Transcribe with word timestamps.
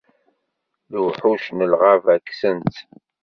Lewḥuc 0.91 1.45
n 1.51 1.59
lɣaba 1.71 2.15
ksan-tt. 2.27 2.77